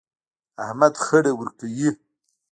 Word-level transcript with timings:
احمد 0.63 0.93
خړه 1.03 1.31
ورکوي. 1.39 1.89